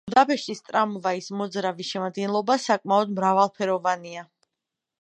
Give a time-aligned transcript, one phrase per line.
[0.09, 4.27] ბუდაპეშტის ტრამვაის მოძრავი შემადგენლობა საკმაოდ მრავალფეროვანია.